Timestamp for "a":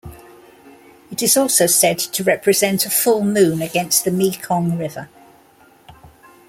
2.87-2.89